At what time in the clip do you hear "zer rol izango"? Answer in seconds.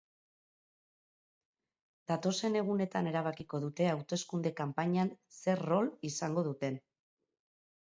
5.43-6.49